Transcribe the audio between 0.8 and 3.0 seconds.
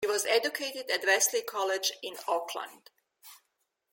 at Wesley College in Auckland.